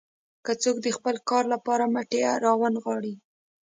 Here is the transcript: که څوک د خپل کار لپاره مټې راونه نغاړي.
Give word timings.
که 0.45 0.51
څوک 0.63 0.77
د 0.81 0.87
خپل 0.97 1.15
کار 1.29 1.43
لپاره 1.53 1.83
مټې 1.93 2.19
راونه 2.43 2.69
نغاړي. 2.75 3.13